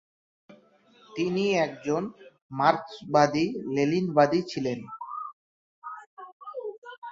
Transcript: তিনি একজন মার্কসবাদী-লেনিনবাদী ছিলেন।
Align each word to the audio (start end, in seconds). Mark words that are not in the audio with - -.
তিনি 1.09 1.43
একজন 1.65 2.03
মার্কসবাদী-লেনিনবাদী 2.51 4.39
ছিলেন। 4.43 4.79